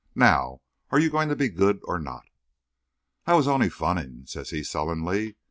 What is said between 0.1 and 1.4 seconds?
Now, are you going to